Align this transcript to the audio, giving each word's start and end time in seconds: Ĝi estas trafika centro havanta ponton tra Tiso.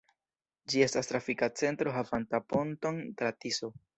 Ĝi 0.71 0.79
estas 0.85 1.09
trafika 1.11 1.49
centro 1.61 1.95
havanta 1.97 2.41
ponton 2.55 3.01
tra 3.21 3.33
Tiso. 3.45 3.73